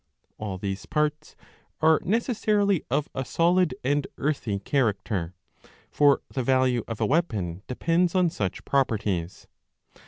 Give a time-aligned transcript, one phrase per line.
[0.39, 1.35] All these parts
[1.79, 5.35] are necessarily of a solid and earthy character;
[5.91, 9.45] for the value of a weapon depends on such properties.